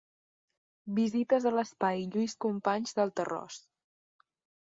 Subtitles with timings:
[0.99, 3.59] Visites a l'Espai Lluís Companys del Tarròs.